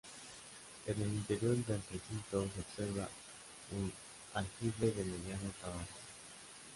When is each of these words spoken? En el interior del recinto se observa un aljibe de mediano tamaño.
En 0.87 0.95
el 0.99 1.09
interior 1.13 1.55
del 1.63 1.79
recinto 1.83 2.47
se 2.55 2.59
observa 2.61 3.07
un 3.71 3.93
aljibe 4.33 4.91
de 4.93 5.03
mediano 5.03 5.51
tamaño. 5.61 5.85